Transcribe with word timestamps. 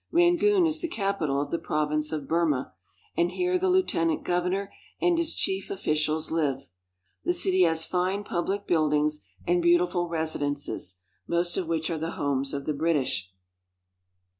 Rangoon 0.11 0.65
is 0.65 0.81
the 0.81 0.87
capital 0.87 1.39
of 1.39 1.51
the 1.51 1.59
Province 1.59 2.11
of 2.11 2.27
Burma, 2.27 2.73
and 3.15 3.33
here 3.33 3.59
the 3.59 3.69
lieuten 3.69 4.09
ant 4.09 4.23
governor 4.23 4.73
and 4.99 5.15
his 5.19 5.35
chief 5.35 5.69
officials 5.69 6.31
live. 6.31 6.69
The 7.23 7.35
city 7.35 7.61
has 7.65 7.85
fine 7.85 8.23
public 8.23 8.65
buildings 8.65 9.21
and 9.45 9.61
beautiful 9.61 10.09
residences, 10.09 10.95
most 11.27 11.55
of 11.55 11.67
which 11.67 11.91
IN 11.91 11.99
BRITISH 11.99 12.09
BURMA 12.09 12.11
213 12.13 12.13
are 12.13 12.13
the 12.33 12.35
homes 12.35 12.53
of 12.55 12.65
the 12.65 12.73
British. 12.79 13.31